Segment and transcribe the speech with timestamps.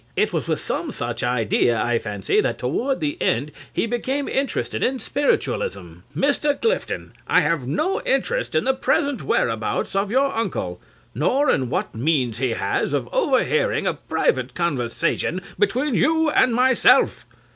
[0.15, 4.81] It was with some such idea, I fancy, that toward the end he became interested
[4.81, 5.79] in spiritualism.
[5.79, 6.57] CRAWSHAW (rising solemnly).
[6.59, 6.61] Mr.
[6.63, 10.81] Clifton, I have no interest in the present whereabouts of your uncle,
[11.13, 17.27] nor in what means he has of overhearing a private conversation between you and myself.